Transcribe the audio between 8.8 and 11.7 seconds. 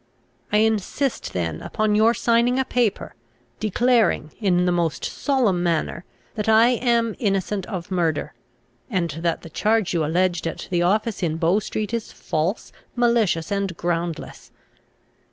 and that the charge you alleged at the office in Bow